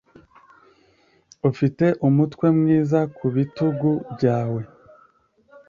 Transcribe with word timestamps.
ufite 1.49 1.85
umutwe 2.07 2.45
mwiza 2.57 2.99
ku 3.15 3.25
bitugu 3.35 3.91
byawe 4.13 4.61